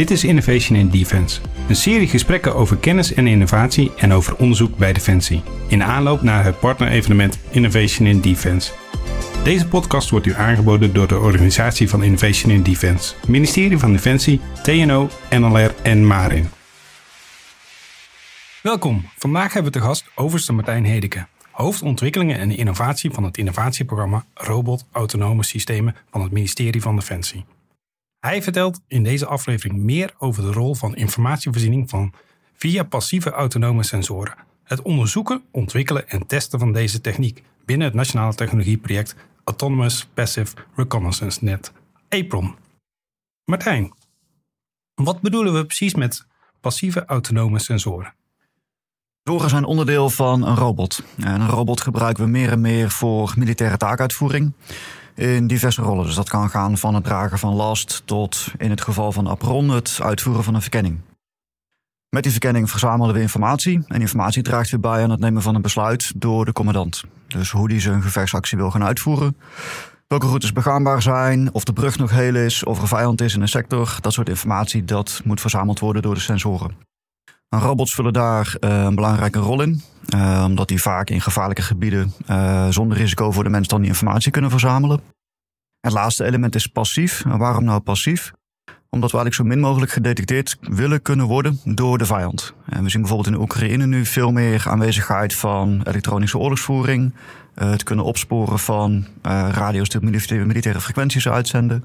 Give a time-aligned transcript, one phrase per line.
[0.00, 4.76] Dit is Innovation in Defense, een serie gesprekken over kennis en innovatie en over onderzoek
[4.76, 8.72] bij Defensie, in aanloop naar het partnerevenement Innovation in Defense.
[9.44, 14.40] Deze podcast wordt u aangeboden door de Organisatie van Innovation in Defense, Ministerie van Defensie,
[14.62, 16.48] TNO, NLR en Marin.
[18.62, 24.24] Welkom, vandaag hebben we te gast overste Martijn Hedeke, hoofdontwikkelingen en innovatie van het innovatieprogramma
[24.34, 27.44] Robot Autonome Systemen van het ministerie van Defensie.
[28.20, 32.12] Hij vertelt in deze aflevering meer over de rol van informatievoorziening van
[32.54, 34.34] via passieve autonome sensoren.
[34.64, 41.44] Het onderzoeken, ontwikkelen en testen van deze techniek binnen het nationale technologieproject Autonomous Passive Reconnaissance
[41.44, 41.72] Net,
[42.08, 42.54] APRON.
[43.44, 43.92] Martijn,
[44.94, 46.26] wat bedoelen we precies met
[46.60, 48.14] passieve autonome sensoren?
[49.22, 51.02] Sensoren zijn onderdeel van een robot.
[51.16, 54.52] En een robot gebruiken we meer en meer voor militaire taakuitvoering
[55.20, 56.04] in diverse rollen.
[56.04, 59.68] Dus dat kan gaan van het dragen van last tot in het geval van Apron
[59.68, 60.98] het uitvoeren van een verkenning.
[62.08, 65.54] Met die verkenning verzamelen we informatie en informatie draagt weer bij aan het nemen van
[65.54, 67.04] een besluit door de commandant.
[67.26, 69.36] Dus hoe die zijn gevechtsactie wil gaan uitvoeren,
[70.06, 73.40] welke routes begaanbaar zijn, of de brug nog heel is, of er vijand is in
[73.40, 76.76] een sector, dat soort informatie dat moet verzameld worden door de sensoren.
[77.48, 79.82] Robots vullen daar uh, een belangrijke rol in,
[80.14, 83.88] uh, omdat die vaak in gevaarlijke gebieden uh, zonder risico voor de mens dan die
[83.88, 85.00] informatie kunnen verzamelen.
[85.80, 87.24] Het laatste element is passief.
[87.24, 88.32] En waarom nou passief?
[88.90, 92.54] Omdat we eigenlijk zo min mogelijk gedetecteerd willen kunnen worden door de vijand.
[92.64, 97.14] We zien bijvoorbeeld in Oekraïne nu veel meer aanwezigheid van elektronische oorlogsvoering.
[97.54, 101.84] het kunnen opsporen van radio's die militaire frequenties uitzenden.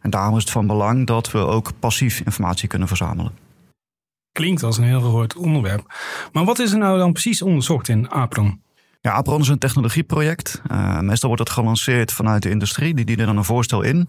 [0.00, 3.43] En daarom is het van belang dat we ook passief informatie kunnen verzamelen.
[4.34, 5.94] Klinkt als een heel gehoord onderwerp.
[6.32, 8.60] Maar wat is er nou dan precies onderzocht in APRON?
[9.00, 10.62] Ja, APRON is een technologieproject.
[10.70, 12.94] Uh, meestal wordt het gelanceerd vanuit de industrie.
[12.94, 14.08] Die dienen dan een voorstel in.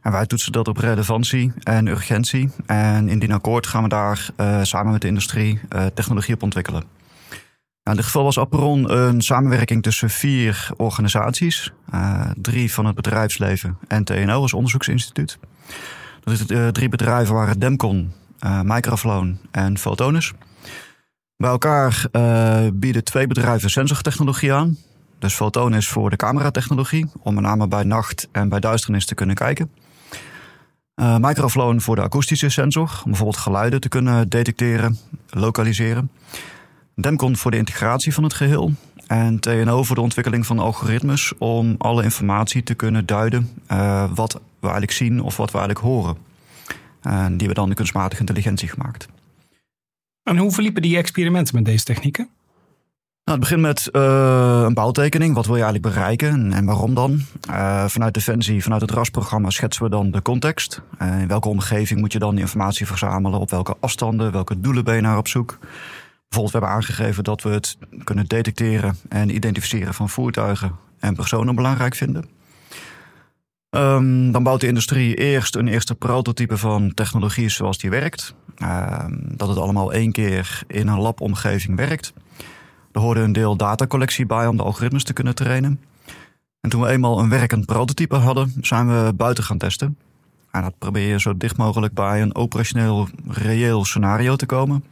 [0.00, 2.50] En wij toetsen dat op relevantie en urgentie.
[2.66, 6.82] En indien akkoord gaan we daar uh, samen met de industrie uh, technologie op ontwikkelen.
[7.30, 11.72] Nou, in dit geval was APRON een samenwerking tussen vier organisaties.
[12.36, 15.38] drie van het bedrijfsleven en TNO als onderzoeksinstituut.
[16.24, 18.12] Dus, drie bedrijven waren Demcon,
[18.64, 20.32] Microflown en Photonus.
[21.36, 24.76] Bij elkaar uh, bieden twee bedrijven sensortechnologie aan.
[25.18, 29.34] Dus Photonus voor de cameratechnologie, om met name bij nacht en bij duisternis te kunnen
[29.34, 29.70] kijken.
[30.96, 34.98] Uh, Microflown voor de akoestische sensor, om bijvoorbeeld geluiden te kunnen detecteren,
[35.30, 36.10] lokaliseren.
[36.94, 38.72] Demcon voor de integratie van het geheel.
[39.06, 44.32] En TNO voor de ontwikkeling van algoritmes om alle informatie te kunnen duiden uh, wat
[44.32, 46.16] we eigenlijk zien of wat we eigenlijk horen.
[47.02, 49.08] En die we dan de kunstmatige intelligentie gemaakt.
[50.22, 52.28] En hoe verliepen die experimenten met deze technieken?
[53.24, 55.34] Nou, het begint met uh, een bouwtekening.
[55.34, 57.20] Wat wil je eigenlijk bereiken en waarom dan?
[57.50, 60.80] Uh, vanuit Defensie, vanuit het RAS-programma schetsen we dan de context.
[61.02, 63.40] Uh, in welke omgeving moet je dan die informatie verzamelen?
[63.40, 64.32] Op welke afstanden?
[64.32, 65.58] Welke doelen ben je naar op zoek?
[66.28, 71.54] Bijvoorbeeld, we hebben aangegeven dat we het kunnen detecteren en identificeren van voertuigen en personen
[71.54, 72.24] belangrijk vinden.
[73.76, 78.34] Um, dan bouwt de industrie eerst een eerste prototype van technologie zoals die werkt.
[78.62, 82.12] Um, dat het allemaal één keer in een labomgeving werkt.
[82.92, 85.80] Er hoorde een deel datacollectie bij om de algoritmes te kunnen trainen.
[86.60, 89.98] En toen we eenmaal een werkend prototype hadden, zijn we buiten gaan testen.
[90.50, 94.84] En dat probeer je zo dicht mogelijk bij een operationeel reëel scenario te komen.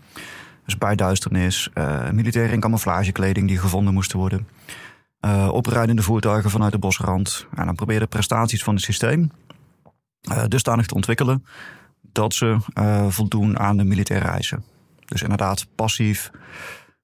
[0.64, 4.46] Dus bij duisternis, uh, militaire in camouflagekleding die gevonden moesten worden
[5.24, 7.46] uh, oprijdende voertuigen vanuit de bosrand.
[7.54, 9.30] En dan probeer de prestaties van het systeem
[10.30, 11.44] uh, dusdanig te ontwikkelen
[12.12, 14.64] dat ze uh, voldoen aan de militaire eisen.
[15.04, 16.30] Dus inderdaad passief,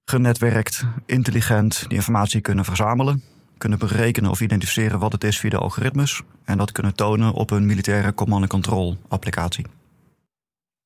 [0.04, 3.22] genetwerkt, intelligent die informatie kunnen verzamelen,
[3.58, 7.50] kunnen berekenen of identificeren wat het is via de algoritmes en dat kunnen tonen op
[7.50, 9.66] een militaire command-and-control applicatie.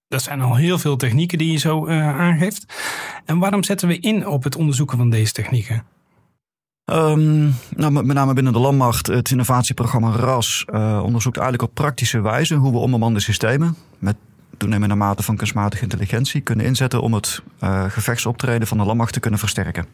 [0.09, 2.65] Dat zijn al heel veel technieken die je zo aangeeft.
[3.25, 5.85] En waarom zetten we in op het onderzoeken van deze technieken?
[6.93, 12.21] Um, nou, met name binnen de landmacht, het innovatieprogramma RAS uh, onderzoekt eigenlijk op praktische
[12.21, 14.17] wijze hoe we onbemande systemen met
[14.57, 19.21] toenemende mate van kunstmatige intelligentie kunnen inzetten om het uh, gevechtsoptreden van de landmacht te
[19.21, 19.87] kunnen versterken.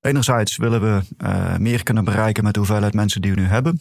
[0.00, 3.80] Enerzijds willen we uh, meer kunnen bereiken met de hoeveelheid mensen die we nu hebben.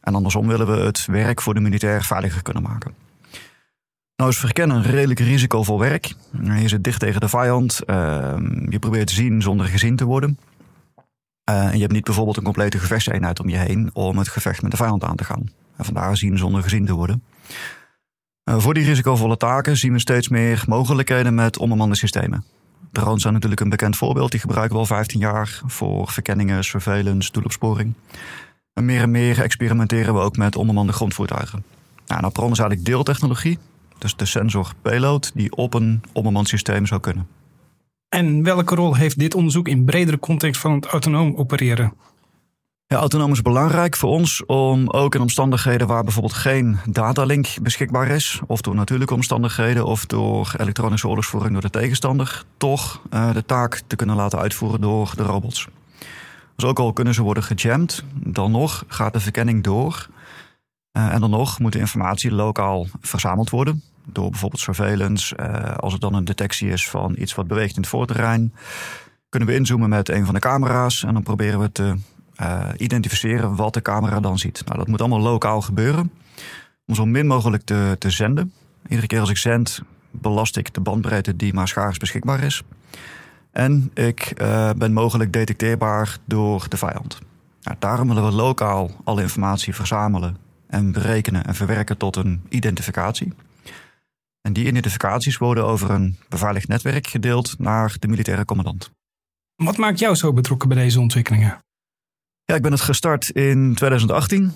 [0.00, 2.94] En andersom willen we het werk voor de militair veiliger kunnen maken.
[4.16, 6.14] Nou is verkennen redelijk risicovol werk.
[6.42, 7.80] Je zit dicht tegen de vijand.
[7.84, 10.38] Ehm, je probeert te zien zonder gezien te worden.
[11.44, 14.70] En je hebt niet bijvoorbeeld een complete gevechtseenheid om je heen om het gevecht met
[14.70, 15.50] de vijand aan te gaan.
[15.76, 17.22] En vandaar zien zonder gezien te worden.
[18.44, 22.44] Uh, voor die risicovolle taken zien we steeds meer mogelijkheden met onbemande systemen.
[22.92, 24.30] Drones zijn natuurlijk een bekend voorbeeld.
[24.30, 27.94] Die gebruiken we al 15 jaar voor verkenningen, surveillance, doelopsporing.
[28.72, 31.64] En meer en meer experimenteren we ook met onbemande grondvoertuigen.
[32.06, 33.58] Nou, Apron is eigenlijk deeltechnologie.
[33.98, 37.26] Dus de sensor payload die op een onbemand systeem zou kunnen.
[38.14, 41.92] En welke rol heeft dit onderzoek in bredere context van het autonoom opereren?
[42.86, 48.08] Ja, autonoom is belangrijk voor ons om ook in omstandigheden waar bijvoorbeeld geen datalink beschikbaar
[48.08, 53.44] is, of door natuurlijke omstandigheden of door elektronische oorlogsvoering door de tegenstander, toch uh, de
[53.44, 55.68] taak te kunnen laten uitvoeren door de robots.
[56.56, 60.08] Dus ook al kunnen ze worden gejamd, dan nog gaat de verkenning door.
[60.92, 63.82] Uh, en dan nog moet de informatie lokaal verzameld worden.
[64.06, 65.36] Door bijvoorbeeld surveillance.
[65.40, 68.54] Uh, als het dan een detectie is van iets wat beweegt in het voorterrein.
[69.28, 71.04] Kunnen we inzoomen met een van de camera's.
[71.04, 71.94] En dan proberen we te
[72.40, 74.62] uh, identificeren wat de camera dan ziet.
[74.66, 76.12] Nou, dat moet allemaal lokaal gebeuren.
[76.86, 78.52] Om zo min mogelijk te, te zenden.
[78.88, 82.62] Iedere keer als ik zend, belast ik de bandbreedte die maar beschikbaar is.
[83.52, 87.18] En ik uh, ben mogelijk detecteerbaar door de vijand.
[87.62, 90.36] Nou, daarom willen we lokaal alle informatie verzamelen
[90.66, 93.32] en berekenen en verwerken tot een identificatie.
[94.46, 98.90] En die identificaties worden over een beveiligd netwerk gedeeld naar de militaire commandant.
[99.56, 101.58] Wat maakt jou zo betrokken bij deze ontwikkelingen?
[102.44, 104.52] Ja, ik ben het gestart in 2018.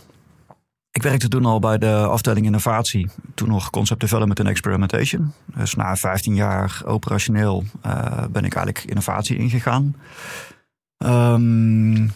[0.90, 5.32] Ik werkte toen al bij de afdeling innovatie, toen nog concept development en experimentation.
[5.54, 9.96] Dus na 15 jaar operationeel uh, ben ik eigenlijk innovatie ingegaan.
[10.96, 12.12] Um,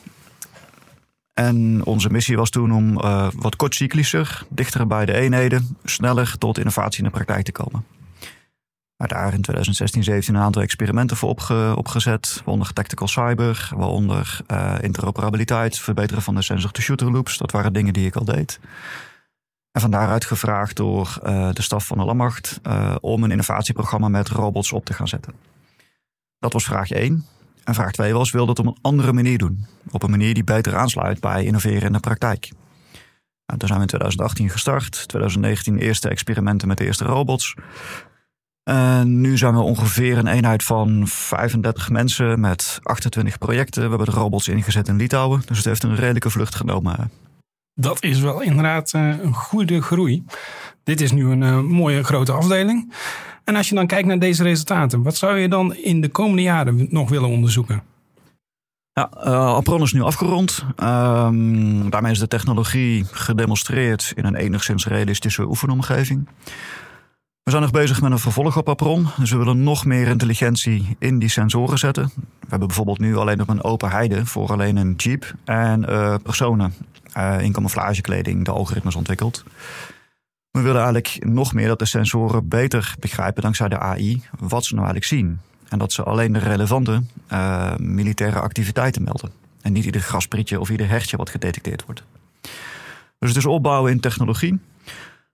[1.33, 6.59] en onze missie was toen om uh, wat kortcyclischer, dichter bij de eenheden, sneller tot
[6.59, 7.85] innovatie in de praktijk te komen.
[8.97, 12.41] Maar daar in 2016, 17 een aantal experimenten voor opge opgezet.
[12.45, 17.39] Waaronder tactical cyber, waaronder uh, interoperabiliteit, verbeteren van de sensor-to-shooter loops.
[17.39, 18.61] Dat waren dingen die ik al deed.
[19.73, 24.09] En van daaruit gevraagd door uh, de staf van de Landmacht uh, om een innovatieprogramma
[24.09, 25.33] met robots op te gaan zetten.
[26.39, 27.27] Dat was vraag 1.
[27.65, 29.67] En vraag 2 was, wil dat op een andere manier doen.
[29.91, 32.51] Op een manier die beter aansluit bij innoveren in de praktijk.
[33.47, 35.09] Nou, toen zijn we in 2018 gestart.
[35.09, 37.55] 2019 eerste experimenten met de eerste robots.
[38.63, 43.83] En nu zijn we ongeveer een eenheid van 35 mensen met 28 projecten.
[43.83, 45.43] We hebben de robots ingezet in Litouwen.
[45.47, 47.11] Dus het heeft een redelijke vlucht genomen.
[47.75, 50.25] Dat is wel inderdaad eh, een goede groei.
[50.85, 52.93] Dit is nu een uh, mooie grote afdeling.
[53.45, 56.43] En als je dan kijkt naar deze resultaten, wat zou je dan in de komende
[56.43, 57.83] jaren nog willen onderzoeken?
[58.93, 60.65] Ja, uh, Apron is nu afgerond.
[60.83, 66.29] Um, daarmee is de technologie gedemonstreerd in een enigszins realistische oefenomgeving.
[67.43, 69.07] We zijn nog bezig met een vervolg op Apron.
[69.19, 72.13] Dus we willen nog meer intelligentie in die sensoren zetten.
[72.15, 76.15] We hebben bijvoorbeeld nu alleen op een open heide voor alleen een jeep en uh,
[76.23, 76.75] personen
[77.17, 79.45] uh, in camouflagekleding de algoritmes ontwikkeld.
[80.53, 84.75] We willen eigenlijk nog meer dat de sensoren beter begrijpen dankzij de AI wat ze
[84.75, 85.41] nou eigenlijk zien.
[85.69, 87.03] En dat ze alleen de relevante
[87.33, 89.31] uh, militaire activiteiten melden.
[89.61, 92.03] En niet ieder grasprietje of ieder hertje wat gedetecteerd wordt.
[93.19, 94.61] Dus het is opbouwen in technologie.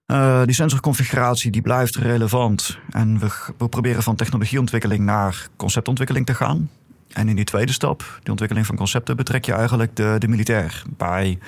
[0.07, 2.77] Uh, die sensorconfiguratie die blijft relevant.
[2.89, 6.69] En we, proberen van technologieontwikkeling naar conceptontwikkeling te gaan.
[7.09, 10.83] En in die tweede stap, die ontwikkeling van concepten, betrek je eigenlijk de, de militair
[10.97, 11.39] bij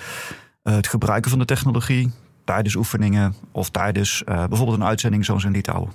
[0.63, 2.11] uh, het gebruiken van de technologie
[2.51, 5.91] tijdens oefeningen of tijdens uh, bijvoorbeeld een uitzending zoals in Litouwen.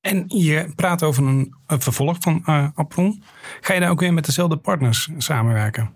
[0.00, 3.22] En je praat over een, een vervolg van uh, Apron.
[3.60, 5.90] Ga je daar ook weer met dezelfde partners samenwerken?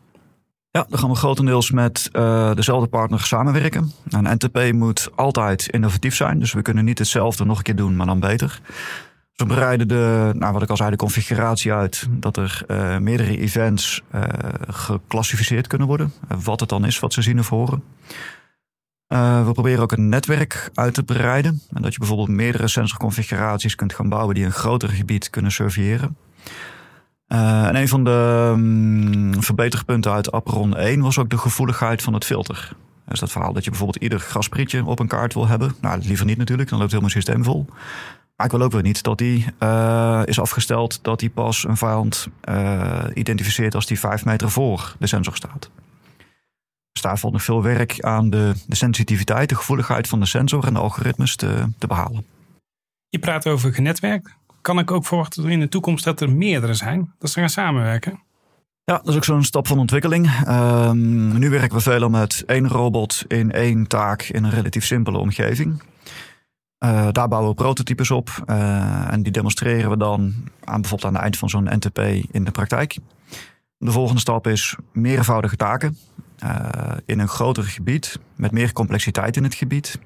[0.70, 3.92] Ja, dan gaan we grotendeels met uh, dezelfde partners samenwerken.
[4.08, 7.96] Een NTP moet altijd innovatief zijn, dus we kunnen niet hetzelfde nog een keer doen,
[7.96, 8.60] maar dan beter.
[9.36, 12.98] Dus we bereiden de, nou wat ik al zei, de configuratie uit dat er uh,
[12.98, 14.22] meerdere events uh,
[14.68, 16.12] geclassificeerd kunnen worden.
[16.44, 17.82] wat het dan is, wat ze zien of horen.
[19.08, 21.60] Uh, we proberen ook een netwerk uit te breiden.
[21.72, 26.16] En dat je bijvoorbeeld meerdere sensorconfiguraties kunt gaan bouwen die een groter gebied kunnen surveilleren.
[27.28, 32.14] Uh, en een van de um, verbeterpunten uit Aperon 1 was ook de gevoeligheid van
[32.14, 32.76] het filter.
[33.06, 35.74] Dus dat verhaal dat je bijvoorbeeld ieder grasprietje op een kaart wil hebben.
[35.80, 37.66] Nou, liever niet natuurlijk, dan loopt mijn systeem vol.
[38.36, 41.76] Maar ik wil ook weer niet dat die uh, is afgesteld dat die pas een
[41.76, 42.28] vijand
[43.14, 45.70] identificeert als die vijf meter voor de sensor staat.
[46.94, 50.66] Dus daar valt nog veel werk aan de, de sensitiviteit, de gevoeligheid van de sensor
[50.66, 52.26] en de algoritmes te, te behalen.
[53.08, 54.34] Je praat over genetwerk.
[54.60, 58.22] Kan ik ook verwachten in de toekomst dat er meerdere zijn, dat ze gaan samenwerken?
[58.84, 60.48] Ja, dat is ook zo'n stap van ontwikkeling.
[60.48, 65.18] Um, nu werken we veel met één robot in één taak in een relatief simpele
[65.18, 65.82] omgeving.
[66.84, 70.34] Uh, daar bouwen we prototypes op uh, en die demonstreren we dan
[70.64, 71.98] aan bijvoorbeeld aan het eind van zo'n NTP
[72.30, 72.96] in de praktijk.
[73.78, 75.96] De volgende stap is meervoudige taken
[77.06, 79.98] in een groter gebied met meer complexiteit in het gebied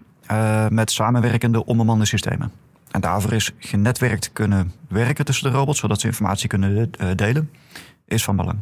[0.69, 2.53] met samenwerkende onbemande systemen.
[2.91, 7.51] En daarvoor is genetwerkt kunnen werken tussen de robots, zodat ze informatie kunnen delen,
[8.05, 8.59] is van belang.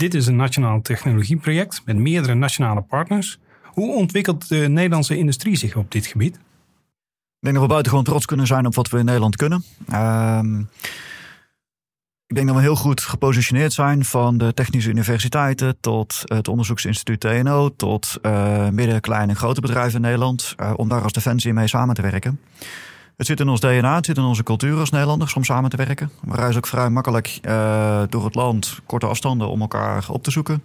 [0.00, 3.38] Dit is een nationaal technologieproject met meerdere nationale partners.
[3.64, 6.34] Hoe ontwikkelt de Nederlandse industrie zich op dit gebied?
[6.34, 9.64] Ik denk dat we buitengewoon trots kunnen zijn op wat we in Nederland kunnen.
[9.88, 10.62] Ehm,
[12.30, 17.20] ik denk dat we heel goed gepositioneerd zijn van de technische universiteiten tot het onderzoeksinstituut
[17.20, 21.52] TNO tot uh, midden, kleine en grote bedrijven in Nederland, uh, om daar als defensie
[21.52, 22.40] mee samen te werken.
[23.16, 25.76] Het zit in ons DNA, het zit in onze cultuur als Nederlanders om samen te
[25.76, 26.10] werken.
[26.20, 30.30] We reizen ook vrij makkelijk uh, door het land, korte afstanden om elkaar op te
[30.30, 30.62] zoeken.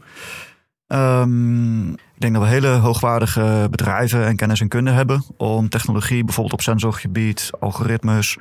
[0.87, 6.23] Um, ik denk dat we hele hoogwaardige bedrijven en kennis en kunde hebben om technologie,
[6.23, 8.37] bijvoorbeeld op sensorgebied, algoritmes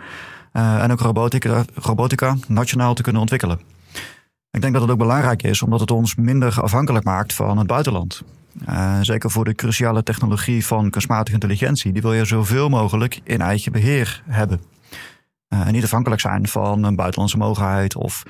[0.62, 3.60] en ook robotica, robotica, nationaal te kunnen ontwikkelen.
[4.50, 7.66] Ik denk dat het ook belangrijk is omdat het ons minder afhankelijk maakt van het
[7.66, 8.22] buitenland.
[8.68, 11.92] Uh, zeker voor de cruciale technologie van kunstmatige intelligentie.
[11.92, 14.60] Die wil je zoveel mogelijk in eigen beheer hebben.
[15.48, 18.22] Uh, en niet afhankelijk zijn van een buitenlandse mogelijkheid of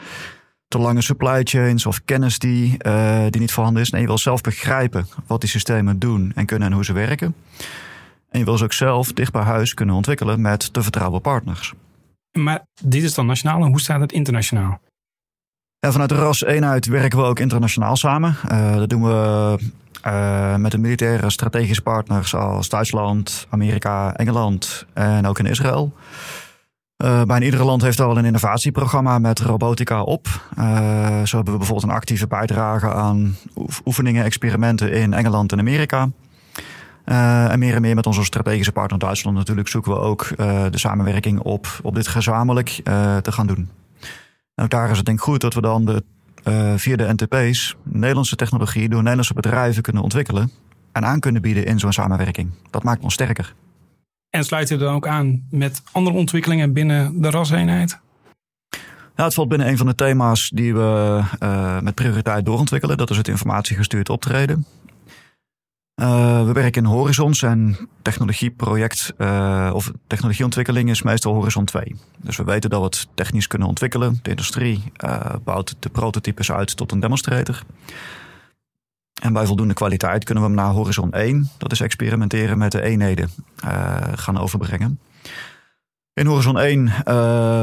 [0.69, 3.91] te lange supply chains of kennis die, uh, die niet voorhanden is.
[3.91, 7.35] Nee, je wil zelf begrijpen wat die systemen doen en kunnen en hoe ze werken.
[8.31, 11.75] En je wil ze ook zelf dicht bij huis kunnen ontwikkelen met te vertrouwde partners.
[12.39, 14.81] Maar dit is dan nationaal en hoe staat het internationaal?
[15.79, 18.37] Ja, vanuit de RAS-eenheid werken we ook internationaal samen.
[18.53, 19.59] Uh, dat doen we
[20.07, 25.93] uh, met de militaire strategische partners als Duitsland, Amerika, Engeland en ook in Israël.
[27.05, 30.27] Uh, bijna iedere land heeft al wel een innovatieprogramma met robotica op.
[31.25, 33.37] Zo hebben we bijvoorbeeld een actieve bijdrage aan
[33.85, 36.09] oefeningen, experimenten in Engeland en Amerika.
[37.07, 40.29] Uh, en meer en meer met onze strategische partner Duitsland natuurlijk zoeken we ook
[40.71, 42.69] de samenwerking op, op dit gezamenlijk
[43.23, 43.69] te gaan doen.
[44.55, 46.03] En ook daar is het denk ik goed dat we dan de,
[46.77, 50.51] via de NTP's Nederlandse technologie door Nederlandse bedrijven kunnen ontwikkelen
[50.93, 52.51] en aan kunnen bieden in zo'n samenwerking.
[52.71, 53.55] Dat maakt ons sterker.
[54.31, 57.99] En sluit u dan ook aan met andere ontwikkelingen binnen de raseenheid?
[59.17, 62.97] Ja, het valt binnen een van de thema's die we uh, met prioriteit doorontwikkelen.
[62.97, 64.67] Dat is het informatiegestuurd optreden.
[66.01, 71.97] Uh, we werken in horizons en technologieproject uh, of technologieontwikkeling is meestal horizon 2.
[72.17, 74.19] Dus we weten dat we het technisch kunnen ontwikkelen.
[74.23, 74.93] De industrie
[75.45, 77.63] bouwt de prototypes uit tot een demonstrator.
[79.23, 82.83] En bij voldoende kwaliteit kunnen we hem naar horizon 1, dat is experimenteren met de
[82.83, 83.31] eenheden,
[84.15, 84.99] gaan overbrengen.
[86.15, 86.95] In horizon 1 uh,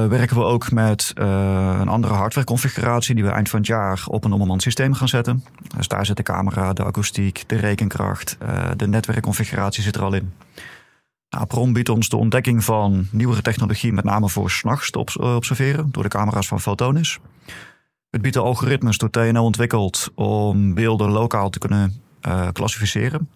[0.08, 4.24] werken we ook met uh, een andere hardwareconfiguratie die we eind van het jaar op
[4.24, 5.44] een onbemand systeem gaan zetten.
[5.78, 8.38] Dus daar zit de camera, de akoestiek, de rekenkracht,
[8.76, 10.34] de netwerkconfiguratie zit er al in.
[11.30, 16.04] Nou, biedt ons de ontdekking van nieuwere technologie, met name voor s'nachts te observeren door
[16.04, 17.20] de camera's van Photonis.
[18.10, 22.02] Het biedt de algoritmes door TNO ontwikkeld om beelden lokaal te kunnen
[22.52, 23.30] klassificeren.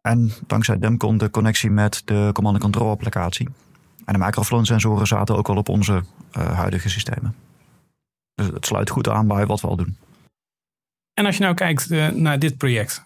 [0.00, 3.48] En dankzij dem komt de connectie met de command-and-control applicatie.
[4.06, 6.02] En de microflow sensoren zaten ook al op onze
[6.38, 7.34] uh, huidige systemen.
[8.34, 9.96] Dus het sluit goed aan bij wat we al doen.
[11.14, 13.04] En als je nou kijkt uh, naar dit project.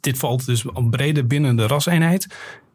[0.00, 2.26] dit valt dus breder binnen de raseenheid.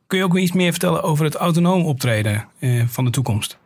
[0.08, 2.48] Kun je ook iets meer vertellen over het autonoom optreden
[2.88, 3.58] van de toekomst?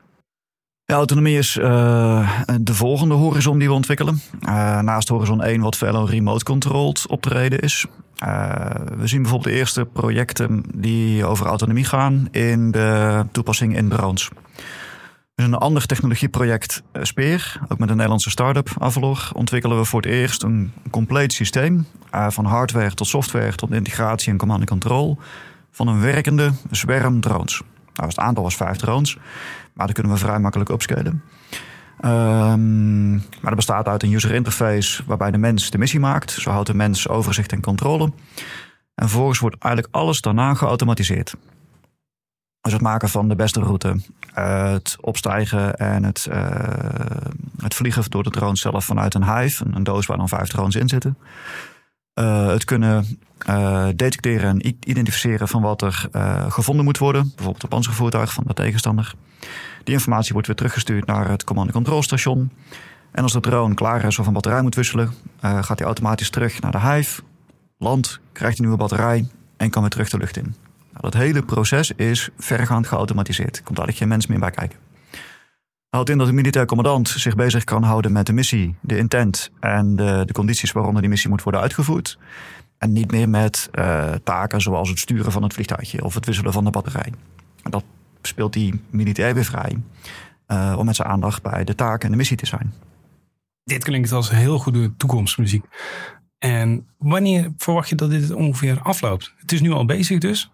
[0.95, 4.21] Autonomie is uh, de volgende horizon die we ontwikkelen.
[4.41, 7.85] Uh, naast horizon 1 wat veel remote controlled optreden is.
[8.23, 8.59] Uh,
[8.97, 14.29] we zien bijvoorbeeld de eerste projecten die over autonomie gaan in de toepassing in drones.
[15.35, 20.11] Dus een ander technologieproject, Speer, ook met een Nederlandse start-up, Avalor, ontwikkelen we voor het
[20.11, 21.85] eerst een compleet systeem.
[22.11, 25.17] van hardware tot software tot integratie en command and control.
[25.71, 27.61] Van een werkende zwerm drones.
[27.99, 29.17] Nou, het aantal was vijf drones.
[29.73, 31.23] Maar dat kunnen we vrij makkelijk upscalen.
[32.05, 36.31] Um, maar dat bestaat uit een user interface waarbij de mens de missie maakt.
[36.31, 38.11] Zo houdt de mens overzicht en controle.
[38.95, 41.35] En vervolgens wordt eigenlijk alles daarna geautomatiseerd.
[42.61, 44.01] Dus het maken van de beste route,
[44.33, 46.49] het opstijgen en het, uh,
[47.57, 50.75] het vliegen door de drone zelf vanuit een hive, een doos waar dan vijf drones
[50.75, 51.17] in zitten.
[52.15, 57.31] Uh, het kunnen uh, detecteren en identificeren van wat er uh, gevonden moet worden.
[57.35, 59.13] Bijvoorbeeld een panzervoertuig van de tegenstander.
[59.83, 62.51] Die informatie wordt weer teruggestuurd naar het command station.
[63.11, 66.61] En als de drone klaar is of een batterij moet wisselen, gaat hij automatisch terug
[66.61, 67.21] naar de hive.
[67.77, 70.55] Landt, krijgt een nieuwe batterij en kan weer terug de lucht in.
[70.91, 73.57] Nou, dat hele proces is vergaand geautomatiseerd.
[73.57, 74.88] Er komt eigenlijk geen mens meer bij kijken
[75.89, 79.51] houdt in dat de militair commandant zich bezig kan houden met de missie, de intent
[79.59, 82.17] en de, de condities waaronder die missie moet worden uitgevoerd.
[82.77, 86.53] En niet meer met uh, taken zoals het sturen van het vliegtuigje of het wisselen
[86.53, 87.13] van de batterij.
[87.63, 87.83] Dat
[88.21, 89.81] speelt die militair weer vrij
[90.47, 92.73] uh, om met zijn aandacht bij de taak en de missie te zijn.
[93.63, 95.65] Dit klinkt als heel goede toekomstmuziek.
[96.37, 99.33] En wanneer verwacht je dat dit ongeveer afloopt?
[99.37, 100.51] Het is nu al bezig dus.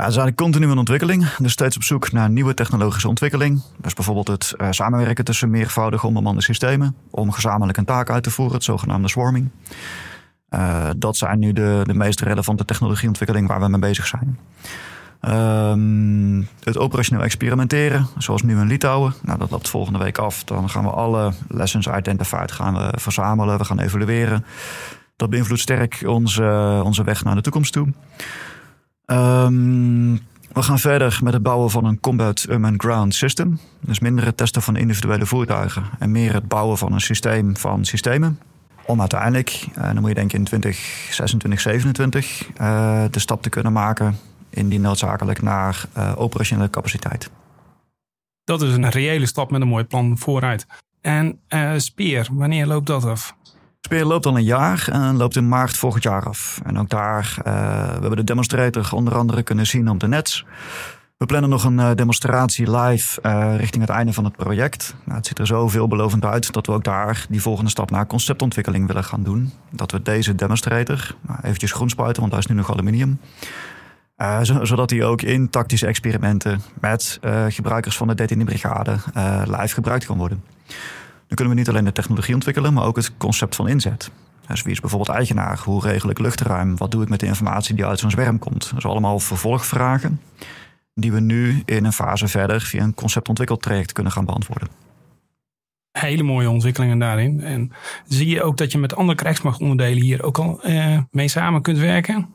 [0.00, 1.28] Ja, is eigenlijk continu een ontwikkeling.
[1.28, 3.62] Dus steeds op zoek naar nieuwe technologische ontwikkeling.
[3.76, 6.96] Dus bijvoorbeeld het uh, samenwerken tussen meervoudige onbemande systemen.
[7.10, 9.50] Om gezamenlijk een taak uit te voeren, het zogenaamde swarming.
[10.50, 14.38] Uh, dat zijn nu de, de meest relevante technologieontwikkelingen waar we mee bezig zijn.
[15.20, 19.14] Ehm, het operationeel experimenteren, zoals nu in Litouwen.
[19.22, 20.44] Nou, dat loopt volgende week af.
[20.44, 23.58] Dan gaan we alle lessons identified gaan we verzamelen.
[23.58, 24.44] We gaan evalueren.
[25.16, 27.88] Dat beïnvloedt sterk onze, onze weg naar de toekomst toe.
[29.12, 30.20] Um,
[30.52, 33.58] we gaan verder met het bouwen van een Combat Unmanned Ground System.
[33.80, 37.84] Dus minder het testen van individuele voertuigen en meer het bouwen van een systeem van
[37.84, 38.38] systemen.
[38.86, 43.48] Om uiteindelijk, en eh, dan moet je denken in 2026, 2027, uh, de stap te
[43.48, 44.18] kunnen maken
[44.50, 47.30] indien noodzakelijk naar uh, operationele capaciteit.
[48.44, 50.66] Dat is een reële stap met een mooi plan vooruit.
[51.00, 53.36] En uh, Speer, wanneer loopt dat af?
[53.90, 56.60] Speer loopt al een jaar en loopt in maart volgend jaar af.
[56.64, 57.44] En ook daar, uh,
[57.84, 60.44] we hebben de demonstrator onder andere kunnen zien op de nets.
[61.16, 64.94] We plannen nog een uh, demonstratie live uh, richting het einde van het project.
[65.04, 68.06] Nou, het ziet er zo veelbelovend uit dat we ook daar die volgende stap naar
[68.06, 69.52] conceptontwikkeling willen gaan doen.
[69.70, 73.20] Dat we deze demonstrator, nou, eventjes groen spuiten, want daar is nu nog aluminium.
[74.62, 78.96] Zodat hij ook in tactische experimenten met gebruikers van de 13e brigade
[79.44, 80.42] live gebruikt kan worden.
[81.30, 84.10] Dan kunnen we niet alleen de technologie ontwikkelen, maar ook het concept van inzet.
[84.46, 85.60] Dus wie is bijvoorbeeld eigenaar?
[85.64, 86.76] Hoe regel ik luchtruim?
[86.76, 88.70] Wat doe ik met de informatie die uit zo'n zwerm komt?
[88.70, 90.20] Dat zijn allemaal vervolgvragen
[90.94, 94.68] die we nu in een fase verder via een conceptontwikkeltraject kunnen gaan beantwoorden.
[95.92, 97.40] Hele mooie ontwikkelingen daarin.
[97.40, 97.72] En
[98.06, 101.78] zie je ook dat je met andere krijgsmachtonderdelen hier ook al uh, mee samen kunt
[101.78, 102.28] werken?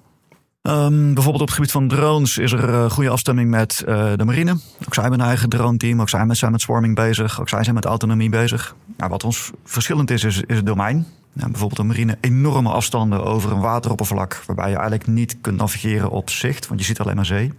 [0.68, 4.24] Um, bijvoorbeeld op het gebied van drones is er uh, goede afstemming met uh, de
[4.26, 4.52] marine.
[4.86, 6.02] Ook zij hebben een eigen drone team.
[6.02, 7.40] Ook zij zijn met swarming bezig.
[7.42, 8.76] Ook zij zijn met autonomie bezig.
[8.98, 11.08] Nou, wat ons verschillend is, is, het domein.
[11.34, 14.44] Nou, bijvoorbeeld de marine enorme afstanden over een wateroppervlak...
[14.46, 17.54] waarbij je eigenlijk niet kunt navigeren op zicht, want je ziet alleen maar zee.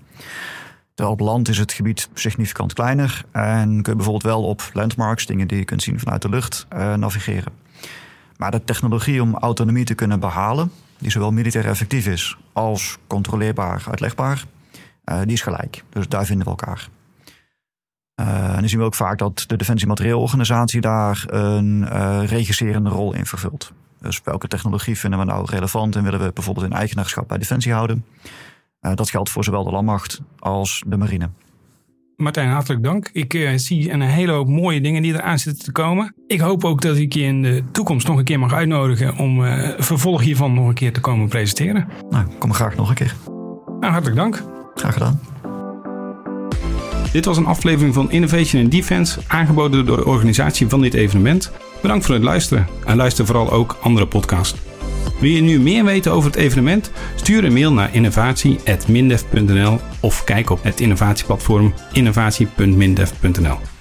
[0.94, 3.24] Terwijl op land is het gebied significant kleiner...
[3.32, 6.66] en kun je bijvoorbeeld wel op landmarks, dingen die je kunt zien vanuit de lucht,
[6.72, 7.52] uh, navigeren.
[8.36, 13.84] Maar de technologie om autonomie te kunnen behalen die zowel militair effectief is als controleerbaar,
[13.88, 14.44] uitlegbaar,
[15.04, 15.84] uh, die is gelijk.
[15.88, 16.88] Dus daar vinden we elkaar.
[18.20, 22.90] Uh, en dan zien we ook vaak dat de Defensie Materieelorganisatie daar een uh, regisserende
[22.90, 23.72] rol in vervult.
[24.00, 27.72] Dus welke technologie vinden we nou relevant en willen we bijvoorbeeld in eigenaarschap bij Defensie
[27.72, 28.04] houden?
[28.94, 31.30] dat geldt voor zowel de landmacht als de marine.
[32.16, 33.08] Martijn, hartelijk dank.
[33.12, 36.14] Ik uh, zie een hele hoop mooie dingen die eraan zitten te komen.
[36.26, 39.44] Ik hoop ook dat ik je in de toekomst nog een keer mag uitnodigen om
[39.44, 41.88] uh, vervolg hiervan nog een keer te komen presenteren.
[42.10, 43.14] Nou, kom graag nog een keer.
[43.80, 44.42] Nou, hartelijk dank.
[44.74, 45.20] Graag gedaan.
[47.12, 51.52] Dit was een aflevering van Innovation in Defense, aangeboden door de organisatie van dit evenement.
[51.82, 54.58] Bedankt voor het luisteren en luister vooral ook andere podcasts.
[55.18, 56.90] Wil je nu meer weten over het evenement?
[57.14, 63.75] Stuur een mail naar innovatie.mindef.nl of kijk op het innovatieplatform innovatie.mindef.nl.